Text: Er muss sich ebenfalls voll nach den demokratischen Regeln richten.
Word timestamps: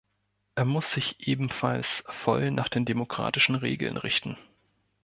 Er 0.55 0.65
muss 0.65 0.93
sich 0.93 1.27
ebenfalls 1.27 2.03
voll 2.09 2.49
nach 2.49 2.69
den 2.69 2.85
demokratischen 2.85 3.53
Regeln 3.53 3.97
richten. 3.97 4.35